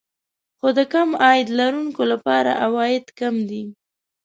خو 0.59 0.67
د 0.77 0.79
کم 0.93 1.09
عاید 1.23 1.47
لرونکو 1.59 2.01
لپاره 2.11 2.51
عواید 2.65 3.05
کم 3.19 3.35
دي 3.49 3.63